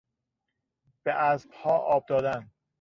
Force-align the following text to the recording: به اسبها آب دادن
به 1.03 1.13
اسبها 1.13 1.77
آب 1.77 2.05
دادن 2.07 2.51